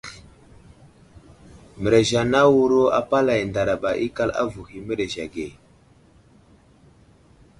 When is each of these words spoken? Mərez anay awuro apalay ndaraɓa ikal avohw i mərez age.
Mərez 1.81 2.09
anay 2.21 2.45
awuro 2.47 2.79
apalay 2.99 3.41
ndaraɓa 3.49 3.89
ikal 4.05 4.31
avohw 4.43 4.67
i 4.77 4.79
mərez 4.87 5.15
age. 5.23 5.47